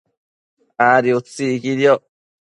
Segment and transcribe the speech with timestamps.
[0.87, 2.01] Adi utsi iquidioc